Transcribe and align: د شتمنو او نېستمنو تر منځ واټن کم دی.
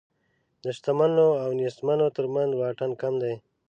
د 0.63 0.65
شتمنو 0.77 1.27
او 1.43 1.49
نېستمنو 1.59 2.07
تر 2.17 2.25
منځ 2.33 2.51
واټن 2.59 2.91
کم 3.01 3.13
دی. 3.23 3.33